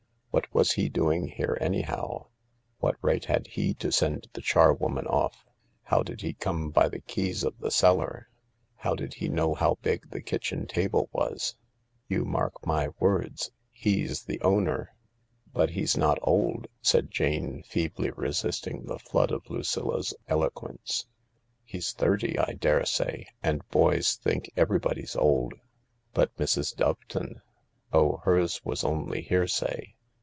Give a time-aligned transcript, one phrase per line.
[0.33, 2.27] What was he doing here, anyhow?
[2.79, 5.45] What right had he to send the char woman off?
[5.83, 8.29] How did he come by the keys of the cellar?
[8.77, 11.57] How did he know how big the kitchen table was?
[12.07, 13.51] You mark my words.
[13.71, 14.89] He's the owner.../' THE LARK"
[15.51, 21.07] But he's not old," said Jane, feebly resisting the flood of Lucilla's eloquence.
[21.65, 25.55] "He's thirty, I daresay— and boys think everybody's old/'"
[26.13, 26.73] But Mrs.
[26.73, 27.41] Doveton?"
[27.91, 29.95] "Oh, hers was only hearsay.